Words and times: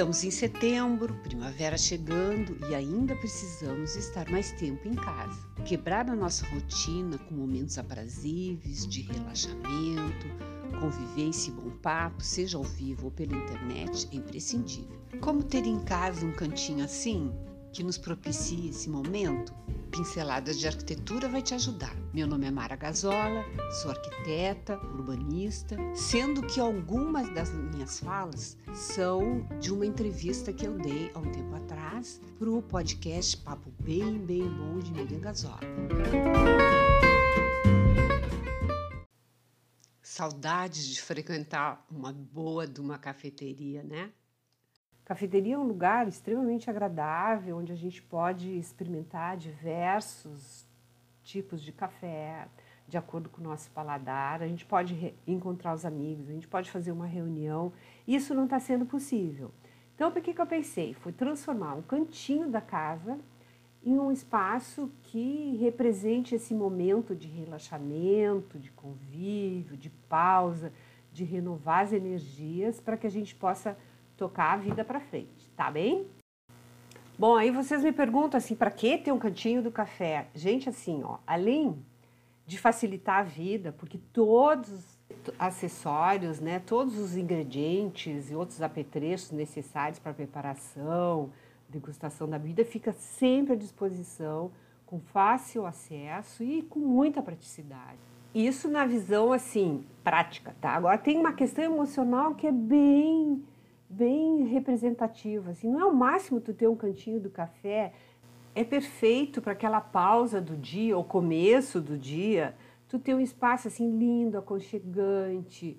Estamos 0.00 0.24
em 0.24 0.30
setembro, 0.30 1.12
primavera 1.16 1.76
chegando 1.76 2.56
e 2.70 2.74
ainda 2.74 3.14
precisamos 3.16 3.96
estar 3.96 4.30
mais 4.30 4.50
tempo 4.52 4.88
em 4.88 4.94
casa. 4.94 5.38
Quebrar 5.66 6.08
a 6.08 6.16
nossa 6.16 6.46
rotina 6.46 7.18
com 7.18 7.34
momentos 7.34 7.76
aprazíveis 7.76 8.86
de 8.86 9.02
relaxamento, 9.02 10.26
convivência 10.80 11.50
e 11.50 11.52
bom 11.52 11.68
papo, 11.82 12.24
seja 12.24 12.56
ao 12.56 12.64
vivo 12.64 13.04
ou 13.04 13.10
pela 13.10 13.36
internet, 13.36 14.08
é 14.10 14.16
imprescindível. 14.16 14.98
Como 15.20 15.42
ter 15.42 15.66
em 15.66 15.78
casa 15.80 16.24
um 16.24 16.32
cantinho 16.32 16.82
assim? 16.82 17.30
Que 17.72 17.82
nos 17.82 17.96
propicie 17.96 18.70
esse 18.70 18.88
momento, 18.88 19.54
Pinceladas 19.90 20.58
de 20.58 20.68
Arquitetura 20.68 21.28
vai 21.28 21.42
te 21.42 21.54
ajudar. 21.54 21.94
Meu 22.14 22.26
nome 22.26 22.46
é 22.46 22.50
Mara 22.50 22.76
Gazola, 22.76 23.44
sou 23.82 23.90
arquiteta, 23.90 24.78
urbanista, 24.78 25.76
sendo 25.94 26.46
que 26.46 26.60
algumas 26.60 27.32
das 27.34 27.52
minhas 27.52 27.98
falas 27.98 28.56
são 28.72 29.46
de 29.58 29.72
uma 29.72 29.84
entrevista 29.84 30.52
que 30.52 30.64
eu 30.66 30.78
dei 30.78 31.10
há 31.12 31.18
um 31.18 31.30
tempo 31.32 31.54
atrás 31.56 32.20
para 32.38 32.50
o 32.50 32.62
podcast 32.62 33.36
Papo 33.38 33.70
Bem, 33.80 34.18
Bem 34.18 34.48
Bom 34.48 34.78
de 34.78 34.92
Miriam 34.92 35.20
Gazola. 35.20 35.60
Saudades 40.02 40.86
de 40.86 41.02
frequentar 41.02 41.84
uma 41.90 42.12
boa 42.12 42.66
de 42.66 42.80
uma 42.80 42.98
cafeteria, 42.98 43.82
né? 43.82 44.12
Cafeteria 45.10 45.56
é 45.56 45.58
um 45.58 45.66
lugar 45.66 46.06
extremamente 46.06 46.70
agradável, 46.70 47.56
onde 47.56 47.72
a 47.72 47.76
gente 47.76 48.00
pode 48.00 48.56
experimentar 48.56 49.36
diversos 49.36 50.64
tipos 51.24 51.60
de 51.60 51.72
café, 51.72 52.46
de 52.86 52.96
acordo 52.96 53.28
com 53.28 53.40
o 53.40 53.44
nosso 53.44 53.72
paladar. 53.72 54.40
A 54.40 54.46
gente 54.46 54.64
pode 54.64 55.12
encontrar 55.26 55.74
os 55.74 55.84
amigos, 55.84 56.28
a 56.28 56.32
gente 56.32 56.46
pode 56.46 56.70
fazer 56.70 56.92
uma 56.92 57.06
reunião. 57.06 57.72
Isso 58.06 58.32
não 58.36 58.44
está 58.44 58.60
sendo 58.60 58.86
possível. 58.86 59.50
Então, 59.96 60.10
o 60.10 60.12
que, 60.12 60.32
que 60.32 60.40
eu 60.40 60.46
pensei? 60.46 60.94
Foi 60.94 61.10
transformar 61.10 61.74
um 61.74 61.82
cantinho 61.82 62.48
da 62.48 62.60
casa 62.60 63.18
em 63.84 63.98
um 63.98 64.12
espaço 64.12 64.92
que 65.02 65.56
represente 65.56 66.36
esse 66.36 66.54
momento 66.54 67.16
de 67.16 67.26
relaxamento, 67.26 68.60
de 68.60 68.70
convívio, 68.70 69.76
de 69.76 69.90
pausa, 70.08 70.72
de 71.12 71.24
renovar 71.24 71.82
as 71.82 71.92
energias 71.92 72.80
para 72.80 72.96
que 72.96 73.08
a 73.08 73.10
gente 73.10 73.34
possa 73.34 73.76
tocar 74.20 74.52
a 74.52 74.56
vida 74.58 74.84
para 74.84 75.00
frente, 75.00 75.50
tá 75.56 75.70
bem? 75.70 76.06
Bom, 77.18 77.36
aí 77.36 77.50
vocês 77.50 77.82
me 77.82 77.90
perguntam 77.90 78.36
assim, 78.36 78.54
para 78.54 78.70
que 78.70 78.98
ter 78.98 79.12
um 79.12 79.18
cantinho 79.18 79.62
do 79.62 79.70
café? 79.70 80.28
Gente, 80.34 80.68
assim, 80.68 81.02
ó, 81.02 81.16
além 81.26 81.82
de 82.46 82.58
facilitar 82.58 83.20
a 83.20 83.22
vida, 83.22 83.72
porque 83.72 83.98
todos 84.12 84.70
os 84.70 85.00
acessórios, 85.38 86.38
né, 86.38 86.58
todos 86.58 86.98
os 86.98 87.16
ingredientes 87.16 88.30
e 88.30 88.34
outros 88.34 88.60
apetrechos 88.60 89.30
necessários 89.30 89.98
para 89.98 90.12
preparação, 90.12 91.30
degustação 91.66 92.28
da 92.28 92.38
bebida 92.38 92.62
fica 92.62 92.92
sempre 92.92 93.54
à 93.54 93.56
disposição, 93.56 94.50
com 94.84 95.00
fácil 95.00 95.64
acesso 95.64 96.44
e 96.44 96.60
com 96.62 96.78
muita 96.78 97.22
praticidade. 97.22 97.98
Isso 98.34 98.68
na 98.68 98.84
visão 98.84 99.32
assim 99.32 99.86
prática, 100.04 100.54
tá? 100.60 100.70
Agora 100.70 100.98
tem 100.98 101.18
uma 101.18 101.32
questão 101.32 101.64
emocional 101.64 102.34
que 102.34 102.46
é 102.46 102.52
bem 102.52 103.42
bem 103.90 104.44
representativa. 104.44 105.50
Assim, 105.50 105.68
não 105.68 105.80
é 105.80 105.84
o 105.84 105.94
máximo 105.94 106.40
tu 106.40 106.54
ter 106.54 106.68
um 106.68 106.76
cantinho 106.76 107.20
do 107.20 107.28
café, 107.28 107.92
é 108.54 108.62
perfeito 108.62 109.42
para 109.42 109.52
aquela 109.52 109.80
pausa 109.80 110.40
do 110.40 110.56
dia, 110.56 110.96
ou 110.96 111.04
começo 111.04 111.80
do 111.80 111.98
dia, 111.98 112.54
tu 112.88 112.98
ter 112.98 113.14
um 113.14 113.20
espaço 113.20 113.68
assim 113.68 113.98
lindo, 113.98 114.38
aconchegante. 114.38 115.76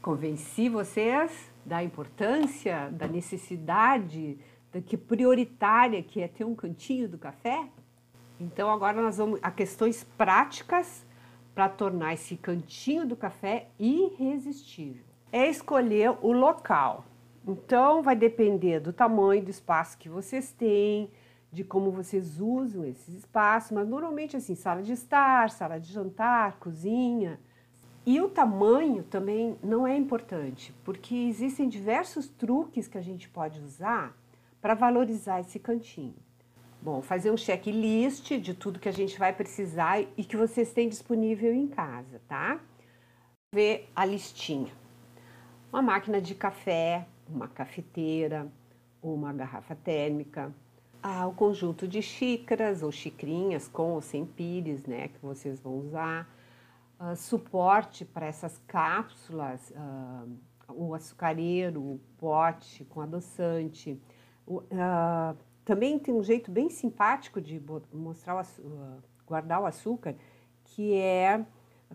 Convenci 0.00 0.68
vocês 0.68 1.50
da 1.64 1.82
importância, 1.82 2.90
da 2.90 3.06
necessidade, 3.06 4.38
da 4.72 4.80
que 4.80 4.96
prioritária 4.96 6.02
que 6.02 6.20
é 6.20 6.28
ter 6.28 6.44
um 6.44 6.54
cantinho 6.54 7.08
do 7.08 7.18
café? 7.18 7.68
Então 8.40 8.68
agora 8.70 9.00
nós 9.00 9.18
vamos 9.18 9.38
a 9.42 9.50
questões 9.50 10.02
práticas 10.16 11.06
para 11.54 11.68
tornar 11.68 12.14
esse 12.14 12.36
cantinho 12.36 13.06
do 13.06 13.14
café 13.14 13.68
irresistível 13.78 15.11
é 15.32 15.48
escolher 15.48 16.14
o 16.20 16.30
local. 16.30 17.06
Então, 17.48 18.02
vai 18.02 18.14
depender 18.14 18.78
do 18.78 18.92
tamanho 18.92 19.42
do 19.42 19.50
espaço 19.50 19.96
que 19.96 20.08
vocês 20.08 20.52
têm, 20.52 21.10
de 21.50 21.64
como 21.64 21.90
vocês 21.90 22.38
usam 22.38 22.84
esses 22.84 23.14
espaços, 23.14 23.72
mas 23.72 23.88
normalmente 23.88 24.36
assim, 24.36 24.54
sala 24.54 24.82
de 24.82 24.92
estar, 24.92 25.50
sala 25.50 25.80
de 25.80 25.90
jantar, 25.90 26.58
cozinha. 26.58 27.40
E 28.04 28.20
o 28.20 28.28
tamanho 28.28 29.02
também 29.02 29.56
não 29.62 29.86
é 29.86 29.96
importante, 29.96 30.74
porque 30.84 31.14
existem 31.14 31.68
diversos 31.68 32.28
truques 32.28 32.86
que 32.86 32.98
a 32.98 33.02
gente 33.02 33.28
pode 33.28 33.60
usar 33.60 34.16
para 34.60 34.74
valorizar 34.74 35.40
esse 35.40 35.58
cantinho. 35.58 36.14
Bom, 36.80 37.00
fazer 37.00 37.30
um 37.30 37.36
checklist 37.36 38.38
de 38.38 38.54
tudo 38.54 38.80
que 38.80 38.88
a 38.88 38.92
gente 38.92 39.18
vai 39.18 39.32
precisar 39.32 40.00
e 40.16 40.24
que 40.24 40.36
vocês 40.36 40.72
têm 40.72 40.88
disponível 40.88 41.54
em 41.54 41.68
casa, 41.68 42.20
tá? 42.28 42.60
Ver 43.54 43.88
a 43.94 44.04
listinha 44.04 44.81
uma 45.72 45.80
máquina 45.80 46.20
de 46.20 46.34
café, 46.34 47.06
uma 47.28 47.48
cafeteira 47.48 48.50
uma 49.02 49.32
garrafa 49.32 49.74
térmica, 49.74 50.54
ah, 51.02 51.26
o 51.26 51.34
conjunto 51.34 51.88
de 51.88 52.00
xícaras 52.00 52.82
ou 52.82 52.92
xicrinhas 52.92 53.66
com 53.66 53.94
ou 53.94 54.00
sem 54.00 54.24
pires, 54.24 54.86
né, 54.86 55.08
que 55.08 55.18
vocês 55.20 55.60
vão 55.60 55.78
usar, 55.78 56.28
ah, 56.98 57.16
suporte 57.16 58.04
para 58.04 58.26
essas 58.26 58.56
cápsulas, 58.66 59.72
ah, 59.76 60.24
o 60.68 60.94
açucareiro, 60.94 61.80
o 61.80 62.00
pote 62.16 62.84
com 62.84 63.00
adoçante. 63.00 64.00
O, 64.46 64.62
ah, 64.72 65.34
também 65.64 65.98
tem 65.98 66.14
um 66.14 66.22
jeito 66.22 66.50
bem 66.50 66.70
simpático 66.70 67.40
de 67.40 67.60
mostrar 67.92 68.40
o, 68.40 69.02
guardar 69.26 69.60
o 69.60 69.66
açúcar, 69.66 70.14
que 70.64 70.94
é 70.94 71.44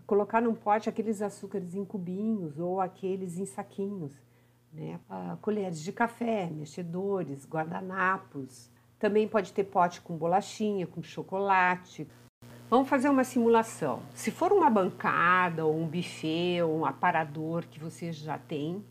colocar 0.06 0.40
num 0.40 0.54
pote 0.54 0.88
aqueles 0.88 1.22
açúcares 1.22 1.74
em 1.74 1.84
cubinhos 1.84 2.58
ou 2.58 2.80
aqueles 2.80 3.38
em 3.38 3.46
saquinhos, 3.46 4.12
né? 4.72 5.00
Ah, 5.08 5.36
colheres 5.40 5.80
de 5.80 5.92
café, 5.92 6.46
mexedores, 6.46 7.46
guardanapos. 7.46 8.70
Também 8.98 9.28
pode 9.28 9.52
ter 9.52 9.64
pote 9.64 10.00
com 10.00 10.16
bolachinha, 10.16 10.86
com 10.86 11.02
chocolate. 11.02 12.08
Vamos 12.68 12.88
fazer 12.88 13.08
uma 13.08 13.24
simulação. 13.24 14.02
Se 14.14 14.30
for 14.30 14.52
uma 14.52 14.68
bancada 14.68 15.64
ou 15.64 15.74
um 15.74 15.86
buffet 15.86 16.62
ou 16.62 16.80
um 16.80 16.84
aparador 16.84 17.64
que 17.66 17.78
você 17.78 18.12
já 18.12 18.36
tem, 18.36 18.84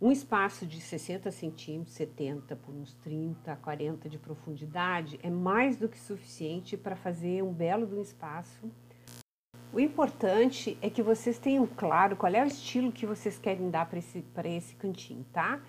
um 0.00 0.10
espaço 0.10 0.66
de 0.66 0.80
60 0.80 1.30
centímetros, 1.30 1.94
70 1.94 2.56
por 2.56 2.74
uns 2.74 2.92
30, 2.94 3.54
40 3.56 4.08
de 4.08 4.18
profundidade 4.18 5.18
é 5.22 5.30
mais 5.30 5.76
do 5.76 5.88
que 5.88 5.96
suficiente 5.96 6.76
para 6.76 6.96
fazer 6.96 7.42
um 7.42 7.52
belo 7.52 7.86
de 7.86 7.94
um 7.94 8.02
espaço 8.02 8.68
o 9.72 9.80
importante 9.80 10.76
é 10.82 10.90
que 10.90 11.02
vocês 11.02 11.38
tenham 11.38 11.66
claro 11.66 12.14
qual 12.14 12.32
é 12.32 12.42
o 12.42 12.46
estilo 12.46 12.92
que 12.92 13.06
vocês 13.06 13.38
querem 13.38 13.70
dar 13.70 13.88
para 13.88 13.98
esse, 13.98 14.24
esse 14.44 14.74
cantinho, 14.76 15.24
tá? 15.32 15.60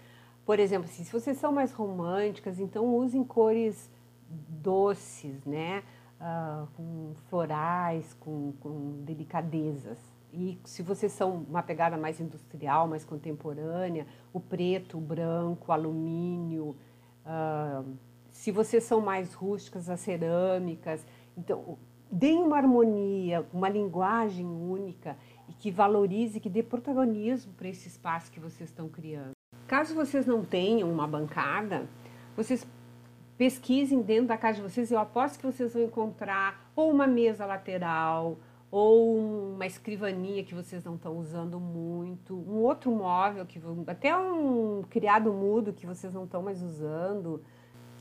Por 0.46 0.60
exemplo, 0.60 0.90
assim, 0.90 1.04
se 1.04 1.12
vocês 1.12 1.38
são 1.38 1.52
mais 1.54 1.72
românticas, 1.72 2.60
então 2.60 2.86
usem 2.96 3.24
cores 3.24 3.90
doces, 4.28 5.46
né? 5.46 5.84
Uh, 6.20 6.68
com 6.76 7.14
florais, 7.30 8.14
com, 8.20 8.54
com 8.60 9.04
delicadezas. 9.04 9.98
E 10.34 10.60
se 10.66 10.82
vocês 10.82 11.12
são 11.12 11.46
uma 11.48 11.64
pegada 11.64 11.96
mais 11.96 12.20
industrial, 12.20 12.88
mais 12.88 13.06
contemporânea, 13.06 14.06
o 14.34 14.40
preto, 14.40 14.98
o 14.98 15.02
branco, 15.02 15.66
o 15.70 15.72
alumínio. 15.72 16.76
Uh, 17.26 17.96
se 18.32 18.52
vocês 18.52 18.84
são 18.84 19.00
mais 19.00 19.34
rústicas, 19.34 19.90
as 19.90 20.00
cerâmicas. 20.00 21.06
Então, 21.38 21.78
deem 22.14 22.44
uma 22.44 22.58
harmonia, 22.58 23.44
uma 23.52 23.68
linguagem 23.68 24.46
única 24.46 25.18
e 25.50 25.54
que 25.54 25.72
valorize, 25.72 26.40
que 26.40 26.50
dê 26.50 26.62
protagonismo 26.62 27.52
para 27.54 27.68
esse 27.68 27.88
espaço 27.88 28.32
que 28.32 28.40
vocês 28.40 28.70
estão 28.70 28.88
criando. 28.88 29.32
Caso 29.68 29.96
vocês 29.96 30.28
não 30.28 30.44
tenham 30.44 30.92
uma 30.92 31.08
bancada, 31.08 31.90
vocês 32.38 32.68
pesquisem 33.36 34.02
dentro 34.02 34.28
da 34.28 34.38
casa 34.38 34.58
de 34.58 34.62
vocês. 34.62 34.92
Eu 34.92 35.00
aposto 35.00 35.40
que 35.40 35.46
vocês 35.46 35.74
vão 35.74 35.84
encontrar 35.84 36.72
ou 36.76 36.92
uma 36.92 37.08
mesa 37.08 37.48
lateral, 37.48 38.38
ou 38.70 39.18
uma 39.54 39.66
escrivaninha 39.66 40.44
que 40.44 40.54
vocês 40.54 40.84
não 40.84 40.96
estão 40.96 41.18
usando 41.18 41.60
muito, 41.60 42.36
um 42.36 42.58
outro 42.58 42.92
móvel 42.92 43.46
que 43.46 43.62
até 43.88 44.16
um 44.16 44.84
criado 44.90 45.32
mudo 45.34 45.74
que 45.74 45.86
vocês 45.86 46.14
não 46.14 46.26
estão 46.26 46.42
mais 46.42 46.62
usando, 46.62 47.44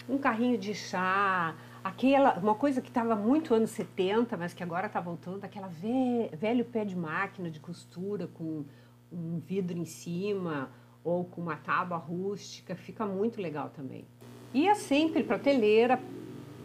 um 0.08 0.19
carrinho 0.19 0.56
de 0.58 0.75
chá, 0.75 1.54
aquela 1.82 2.38
uma 2.38 2.55
coisa 2.55 2.81
que 2.81 2.88
estava 2.88 3.17
muito 3.17 3.55
anos 3.55 3.70
70, 3.70 4.37
mas 4.37 4.55
que 4.55 4.62
agora 4.62 4.87
está 4.87 5.00
voltando, 5.00 5.44
aquela 5.44 5.69
ve, 5.69 6.31
velho 6.37 6.64
pé 6.64 6.84
de 6.84 6.96
máquina 6.96 7.50
de 7.50 7.61
costura 7.61 8.26
com 8.26 8.64
um 9.12 9.38
vidro 9.40 9.76
em 9.76 9.84
cima 9.84 10.70
ou 11.05 11.25
com 11.25 11.40
uma 11.40 11.56
tábua 11.56 11.96
rústica, 11.96 12.75
fica 12.75 13.05
muito 13.05 13.40
legal 13.40 13.70
também. 13.70 14.06
E 14.55 14.69
é 14.69 14.75
sempre 14.75 15.25
prateleira 15.25 15.99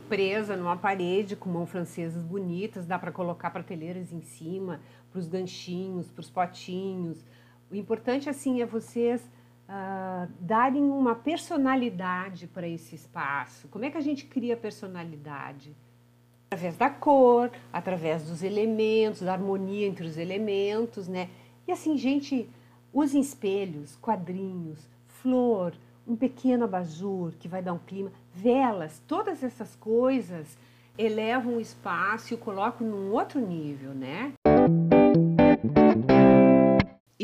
presa 0.07 0.55
numa 0.55 0.77
parede 0.77 1.35
com 1.35 1.49
mão 1.49 1.65
francesas 1.65 2.23
bonitas, 2.23 2.85
dá 2.85 2.97
para 2.97 3.11
colocar 3.11 3.49
prateleiras 3.49 4.13
em 4.13 4.21
cima, 4.21 4.79
para 5.11 5.19
os 5.19 5.27
ganchinhos, 5.27 6.09
para 6.09 6.21
os 6.21 6.29
potinhos. 6.29 7.25
O 7.69 7.75
importante 7.75 8.29
assim 8.29 8.61
é 8.61 8.65
vocês 8.65 9.29
uh, 9.67 10.31
darem 10.39 10.83
uma 10.83 11.15
personalidade 11.15 12.47
para 12.47 12.67
esse 12.67 12.95
espaço. 12.95 13.67
Como 13.67 13.85
é 13.85 13.91
que 13.91 13.97
a 13.97 14.01
gente 14.01 14.25
cria 14.25 14.55
personalidade? 14.55 15.75
Através 16.49 16.77
da 16.77 16.89
cor, 16.89 17.51
através 17.71 18.23
dos 18.23 18.41
elementos, 18.41 19.21
da 19.21 19.33
harmonia 19.33 19.85
entre 19.85 20.05
os 20.05 20.17
elementos, 20.17 21.07
né? 21.07 21.29
E 21.67 21.71
assim, 21.71 21.97
gente, 21.97 22.49
usem 22.93 23.19
espelhos, 23.19 23.97
quadrinhos, 23.97 24.89
flor, 25.07 25.73
um 26.07 26.15
pequeno 26.15 26.63
abajur 26.63 27.33
que 27.37 27.49
vai 27.49 27.61
dar 27.61 27.73
um 27.73 27.79
clima, 27.79 28.11
velas, 28.33 29.03
todas 29.05 29.43
essas 29.43 29.75
coisas 29.75 30.57
elevam 30.97 31.57
o 31.57 31.61
espaço 31.61 32.33
e 32.33 32.35
o 32.35 32.37
colocam 32.37 32.87
num 32.87 33.11
outro 33.11 33.39
nível, 33.39 33.93
né? 33.93 34.33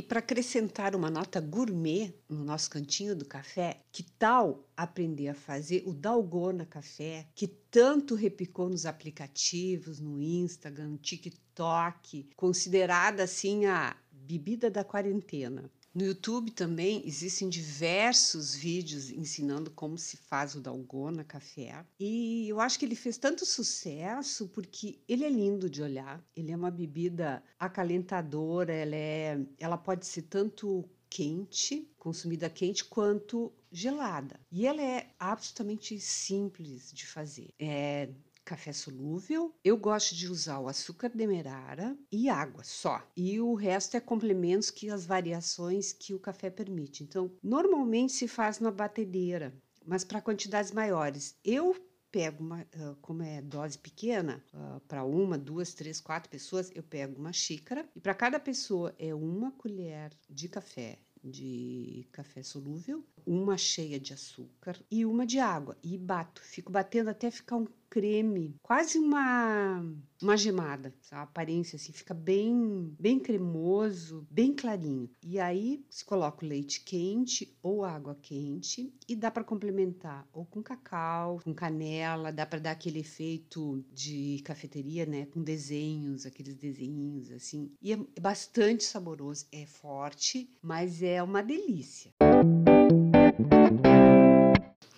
Para 0.07 0.19
acrescentar 0.19 0.95
uma 0.95 1.09
nota 1.09 1.39
gourmet 1.39 2.13
no 2.29 2.44
nosso 2.44 2.69
cantinho 2.69 3.15
do 3.15 3.25
café, 3.25 3.79
que 3.91 4.03
tal 4.03 4.67
aprender 4.75 5.29
a 5.29 5.33
fazer 5.33 5.83
o 5.85 5.94
Dalgona 5.94 6.65
Café, 6.65 7.27
que 7.33 7.47
tanto 7.47 8.15
repicou 8.15 8.69
nos 8.69 8.85
aplicativos, 8.85 10.00
no 10.00 10.21
Instagram, 10.21 10.89
no 10.89 10.97
TikTok, 10.97 12.29
considerada 12.35 13.23
assim 13.23 13.65
a 13.65 13.95
bebida 14.11 14.69
da 14.69 14.83
quarentena. 14.83 15.69
No 15.94 16.04
YouTube 16.04 16.50
também 16.50 17.04
existem 17.06 17.48
diversos 17.48 18.56
vídeos 18.56 19.12
ensinando 19.12 19.69
como 19.69 19.95
se 19.95 20.18
faz 20.18 20.56
o 20.56 20.60
dalgona 20.60 21.24
café. 21.24 21.86
E 22.00 22.50
eu 22.50 22.60
acho 22.60 22.80
que 22.80 22.86
ele 22.86 22.95
fez 22.95 23.16
tanto 23.16 23.45
sucesso 23.45 24.48
porque 24.48 25.00
ele 25.07 25.24
é 25.24 25.30
lindo 25.30 25.69
de 25.69 25.84
olhar. 25.84 26.24
Ele 26.36 26.51
é 26.51 26.56
uma 26.56 26.72
bebida 26.72 27.44
acalentadora, 27.60 28.74
ela, 28.74 28.95
é, 28.95 29.40
ela 29.60 29.78
pode 29.78 30.07
ser 30.07 30.24
tanto 30.24 30.90
quente, 31.07 31.88
consumida 32.00 32.50
quente, 32.50 32.84
quanto 32.86 33.54
gelada. 33.72 34.39
E 34.51 34.66
ela 34.66 34.81
é 34.81 35.13
absolutamente 35.19 36.00
simples 36.00 36.92
de 36.92 37.06
fazer. 37.06 37.50
É 37.60 38.10
café 38.44 38.74
solúvel. 38.74 39.54
Eu 39.63 39.78
gosto 39.78 40.16
de 40.16 40.28
usar 40.28 40.60
o 40.60 40.68
açúcar 40.68 41.10
demerara 41.10 41.98
e 42.12 42.30
água 42.30 42.63
só. 42.63 43.01
E 43.16 43.40
o 43.40 43.54
resto 43.54 43.98
é 43.98 44.00
complementos 44.00 44.69
que 44.69 44.90
as 44.90 45.06
variações 45.06 45.94
que 45.94 46.13
o 46.13 46.19
café 46.19 46.50
permite. 46.50 47.04
Então, 47.04 47.31
normalmente 47.42 48.13
se 48.13 48.28
faz 48.28 48.60
na 48.60 48.72
batedeira, 48.72 49.54
mas 49.86 50.04
para 50.04 50.22
quantidades 50.22 50.72
maiores. 50.72 51.36
Eu 51.44 51.75
pego 52.12 52.44
uma, 52.44 52.68
como 53.01 53.24
é 53.24 53.42
dose 53.42 53.75
pequena, 53.78 54.44
para 54.88 55.04
uma, 55.04 55.36
duas, 55.36 55.74
três, 55.74 56.00
quatro 56.00 56.30
pessoas, 56.30 56.72
eu 56.75 56.84
pego 56.84 57.19
uma 57.19 57.34
xícara 57.34 57.89
e 57.96 58.00
para 58.00 58.13
cada 58.13 58.39
pessoa 58.39 58.94
é 59.00 59.16
uma 59.16 59.51
colher 59.51 60.12
de 60.30 60.48
café 60.48 61.00
de 61.24 62.06
café 62.12 62.44
solúvel, 62.44 63.04
uma 63.25 63.58
cheia 63.58 64.00
de 64.00 64.14
açúcar 64.14 64.78
e 64.90 65.06
uma 65.06 65.25
de 65.25 65.40
água. 65.40 65.78
E 65.84 65.98
bato, 65.98 66.42
fico 66.42 66.72
batendo 66.72 67.10
até 67.10 67.30
ficar 67.30 67.58
um 67.58 67.68
creme, 67.94 68.56
quase 68.64 68.98
uma 68.98 69.86
uma 70.20 70.36
gemada, 70.36 70.92
a 71.12 71.22
aparência 71.22 71.75
assim 71.75 71.92
fica 71.92 72.12
bem 72.12 72.92
bem 73.00 73.20
cremoso, 73.20 74.25
bem 74.31 74.52
clarinho. 74.52 75.08
E 75.22 75.40
aí 75.40 75.86
se 75.92 76.04
coloca 76.04 76.44
o 76.44 76.48
leite 76.48 76.81
quente 76.81 77.56
ou 77.62 77.86
água 77.86 78.18
quente 78.20 78.92
e 79.08 79.16
dá 79.16 79.30
para 79.30 79.44
complementar 79.44 80.28
ou 80.34 80.44
com 80.44 80.64
cacau, 80.64 81.40
com 81.44 81.54
canela, 81.54 82.31
dá 82.31 82.48
para 82.48 82.58
dar 82.58 82.72
aquele 82.72 83.02
efeito 83.02 83.86
de 83.94 84.42
cafeteria, 84.44 85.06
né, 85.06 85.28
com 85.28 85.44
desenhos, 85.44 86.25
aqueles 86.25 86.56
desenhos 86.56 87.31
assim. 87.31 87.70
E 87.80 87.94
é 87.94 87.98
bastante 88.20 88.84
saboroso, 88.86 89.46
é 89.52 89.68
forte, 89.68 90.50
mas 90.64 91.04
é 91.04 91.22
uma 91.22 91.44
delícia. 91.44 92.12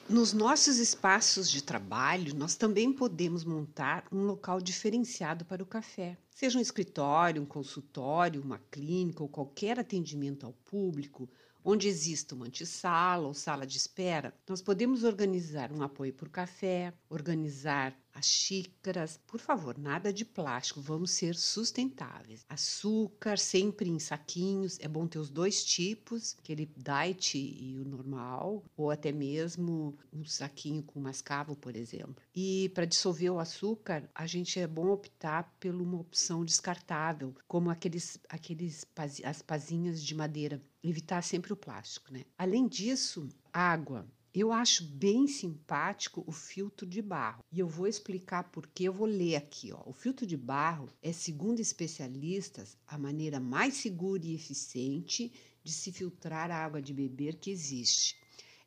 Nos 0.10 0.34
nossos 0.34 0.78
espaços 0.78 1.52
de 1.52 1.62
trabalho, 1.62 2.34
nós 2.34 2.56
também 2.56 2.92
podemos 2.92 3.44
montar 3.44 4.06
um 4.12 4.24
local 4.24 4.60
diferenciado 4.60 5.46
para 5.46 5.62
o 5.62 5.66
café. 5.66 6.18
Seja 6.32 6.58
um 6.58 6.62
escritório, 6.62 7.42
um 7.42 7.46
consultório, 7.46 8.42
uma 8.42 8.60
clínica 8.72 9.22
ou 9.22 9.30
qualquer 9.30 9.78
atendimento 9.80 10.46
ao 10.46 10.54
público, 10.54 11.30
onde 11.64 11.88
exista 11.88 12.36
uma 12.36 12.46
antessala 12.46 13.28
ou 13.28 13.34
sala 13.34 13.66
de 13.66 13.78
espera, 13.78 14.34
nós 14.48 14.62
podemos 14.62 15.04
organizar 15.04 15.72
um 15.72 15.82
apoio 15.82 16.14
por 16.14 16.30
café, 16.30 16.94
organizar 17.10 17.96
as 18.16 18.26
xícaras, 18.26 19.20
por 19.28 19.42
favor, 19.42 19.78
nada 19.78 20.12
de 20.12 20.24
plástico, 20.24 20.80
vamos 20.80 21.12
ser 21.12 21.36
sustentáveis. 21.36 22.46
Açúcar 22.48 23.38
sempre 23.38 23.90
em 23.90 24.00
saquinhos, 24.00 24.80
é 24.80 24.88
bom 24.88 25.06
ter 25.06 25.20
os 25.20 25.30
dois 25.30 25.66
tipos, 25.66 26.36
aquele 26.40 26.66
diet 26.78 27.38
e 27.38 27.78
o 27.78 27.84
normal, 27.84 28.64
ou 28.78 28.90
até 28.90 29.12
mesmo 29.12 29.98
um 30.14 30.24
saquinho 30.24 30.82
com 30.82 31.00
mascavo, 31.02 31.58
por 31.58 31.76
exemplo. 31.76 32.16
E 32.34 32.72
para 32.74 32.86
dissolver 32.86 33.32
o 33.32 33.40
açúcar, 33.40 34.10
a 34.16 34.26
gente 34.26 34.60
é 34.60 34.66
bom 34.66 34.88
optar 34.90 35.54
por 35.60 35.76
uma 35.76 36.00
opção 36.00 36.46
descartável, 36.46 37.36
como 37.48 37.70
aqueles, 37.70 38.18
aqueles 38.30 38.86
as 39.26 39.42
pazinhas 39.42 40.02
de 40.02 40.16
madeira, 40.16 40.62
evitar 40.82 41.22
sempre 41.22 41.52
o 41.52 41.58
plástico, 41.58 42.14
né? 42.14 42.24
Além 42.38 42.66
disso, 42.68 43.28
água. 43.52 44.08
Eu 44.38 44.52
acho 44.52 44.84
bem 44.84 45.28
simpático 45.28 46.22
o 46.28 46.32
filtro 46.34 46.86
de 46.86 47.02
barro 47.02 47.42
e 47.50 47.58
eu 47.58 47.70
vou 47.70 47.88
explicar 47.88 48.44
por 48.52 48.68
que. 48.68 48.84
Eu 48.84 48.92
vou 48.92 49.08
ler 49.08 49.38
aqui. 49.38 49.72
Ó. 49.72 49.82
O 49.86 49.94
filtro 49.94 50.28
de 50.28 50.36
barro 50.36 50.90
é, 51.02 51.14
segundo 51.14 51.62
especialistas, 51.62 52.78
a 52.86 52.98
maneira 52.98 53.40
mais 53.40 53.76
segura 53.76 54.26
e 54.26 54.36
eficiente 54.36 55.32
de 55.64 55.72
se 55.72 55.90
filtrar 55.90 56.52
a 56.52 56.58
água 56.58 56.82
de 56.82 56.94
beber 56.94 57.36
que 57.36 57.50
existe. 57.50 58.18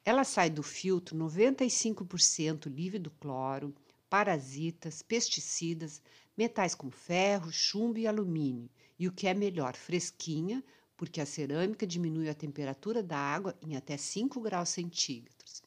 Ela 0.03 0.25
sai 0.25 0.49
do 0.49 0.63
filtro 0.63 1.15
95% 1.15 2.75
livre 2.75 2.99
do 2.99 3.11
cloro, 3.11 3.75
parasitas, 4.09 5.03
pesticidas, 5.03 6.01
metais 6.35 6.75
como 6.75 6.93
ferro, 6.93 7.53
chumbo 7.53 7.99
e 7.99 8.07
alumínio. 8.07 8.71
E 8.99 9.07
o 9.07 9.13
que 9.13 9.29
é 9.29 9.35
melhor, 9.35 9.77
fresquinha, 9.77 10.65
porque 10.99 11.21
a 11.21 11.27
cerâmica 11.27 11.87
diminui 11.87 12.29
a 12.29 12.35
temperatura 12.35 13.03
da 13.03 13.17
água 13.17 13.57
em 13.63 13.77
até 13.77 13.97
5 13.97 14.41
graus 14.41 14.69
centígrados. 14.71 15.63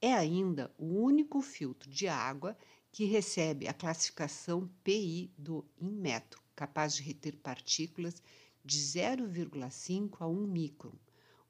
É 0.00 0.12
ainda 0.12 0.70
o 0.78 0.84
único 0.84 1.40
filtro 1.40 1.90
de 1.90 2.06
água 2.06 2.56
que 2.92 3.06
recebe 3.06 3.66
a 3.66 3.72
classificação 3.72 4.70
PI 4.84 5.32
do 5.38 5.64
Inmetro, 5.80 6.40
capaz 6.54 6.94
de 6.94 7.02
reter 7.02 7.34
partículas 7.36 8.22
de 8.62 8.78
0,5 8.78 10.16
a 10.20 10.28
1 10.28 10.46
micron. 10.46 10.92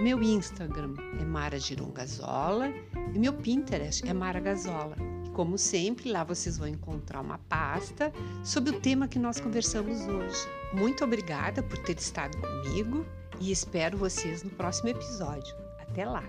Meu 0.00 0.22
Instagram 0.22 0.94
é 1.20 1.24
Mara 1.24 1.58
Girongazola 1.58 2.72
e 3.14 3.18
meu 3.18 3.34
Pinterest 3.34 4.08
é 4.08 4.14
Mara 4.14 4.40
Gazola. 4.40 5.11
Como 5.32 5.56
sempre, 5.56 6.10
lá 6.10 6.24
vocês 6.24 6.58
vão 6.58 6.68
encontrar 6.68 7.20
uma 7.20 7.38
pasta 7.38 8.12
sobre 8.44 8.70
o 8.70 8.80
tema 8.80 9.08
que 9.08 9.18
nós 9.18 9.40
conversamos 9.40 10.00
hoje. 10.02 10.48
Muito 10.72 11.04
obrigada 11.04 11.62
por 11.62 11.78
ter 11.78 11.98
estado 11.98 12.36
comigo 12.38 13.06
e 13.40 13.50
espero 13.50 13.96
vocês 13.96 14.42
no 14.42 14.50
próximo 14.50 14.90
episódio. 14.90 15.54
Até 15.80 16.04
lá! 16.04 16.22